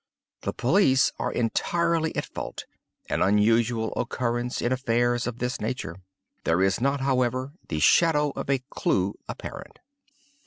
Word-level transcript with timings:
The 0.41 0.51
police 0.53 1.11
are 1.19 1.31
entirely 1.31 2.15
at 2.15 2.25
fault—an 2.25 3.21
unusual 3.21 3.93
occurrence 3.95 4.59
in 4.59 4.71
affairs 4.71 5.27
of 5.27 5.37
this 5.37 5.61
nature. 5.61 5.95
There 6.43 6.63
is 6.63 6.81
not, 6.81 7.01
however, 7.01 7.53
the 7.67 7.77
shadow 7.79 8.31
of 8.35 8.49
a 8.49 8.63
clew 8.71 9.13
apparent." 9.29 9.77